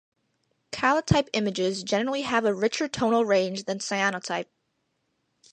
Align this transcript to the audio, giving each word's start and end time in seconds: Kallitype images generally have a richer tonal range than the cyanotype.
Kallitype 0.71 1.29
images 1.33 1.83
generally 1.83 2.23
have 2.23 2.43
a 2.43 2.55
richer 2.55 2.87
tonal 2.87 3.23
range 3.23 3.65
than 3.65 3.77
the 3.77 3.83
cyanotype. 3.83 4.47